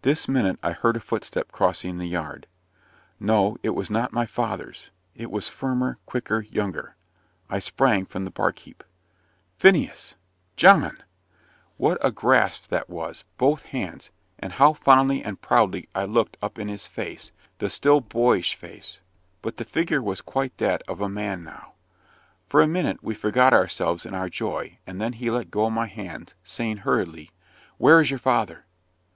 This 0.00 0.28
minute 0.28 0.58
I 0.62 0.72
heard 0.72 0.96
a 0.96 0.98
footstep 1.00 1.52
crossing 1.52 1.98
the 1.98 2.08
yard. 2.08 2.46
No, 3.20 3.58
it 3.62 3.74
was 3.74 3.90
not 3.90 4.10
my 4.10 4.24
father's 4.24 4.88
it 5.14 5.30
was 5.30 5.50
firmer, 5.50 5.98
quicker, 6.06 6.40
younger. 6.40 6.96
I 7.50 7.58
sprang 7.58 8.06
from 8.06 8.24
the 8.24 8.30
barkheap. 8.30 8.82
"Phineas!" 9.58 10.14
"John!" 10.56 11.02
What 11.76 11.98
a 12.02 12.10
grasp 12.10 12.68
that 12.68 12.88
was 12.88 13.24
both 13.36 13.66
hands! 13.66 14.10
and 14.38 14.54
how 14.54 14.72
fondly 14.72 15.22
and 15.22 15.38
proudly 15.42 15.86
I 15.94 16.06
looked 16.06 16.38
up 16.40 16.58
in 16.58 16.68
his 16.68 16.86
face 16.86 17.30
the 17.58 17.68
still 17.68 18.00
boyish 18.00 18.54
face. 18.54 19.00
But 19.42 19.58
the 19.58 19.66
figure 19.66 20.00
was 20.00 20.22
quite 20.22 20.56
that 20.56 20.80
of 20.88 21.02
a 21.02 21.10
man 21.10 21.44
now. 21.44 21.74
For 22.48 22.62
a 22.62 22.66
minute 22.66 23.02
we 23.04 23.14
forgot 23.14 23.52
ourselves 23.52 24.06
in 24.06 24.14
our 24.14 24.30
joy, 24.30 24.78
and 24.86 24.98
then 24.98 25.12
he 25.12 25.30
let 25.30 25.50
go 25.50 25.68
my 25.68 25.88
hands, 25.88 26.34
saying 26.42 26.78
hurriedly 26.78 27.32
"Where 27.76 28.00
is 28.00 28.08
your 28.08 28.18
father?" 28.18 28.64